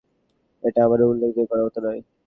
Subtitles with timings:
[0.63, 2.01] এটা আবার উল্লেখ করার মতো নয়।